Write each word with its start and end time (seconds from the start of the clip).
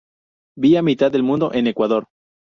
Vía 0.57 0.81
Mitad 0.81 1.11
del 1.11 1.21
Mundo 1.21 1.53
en 1.53 1.67
Ecuador. 1.67 2.07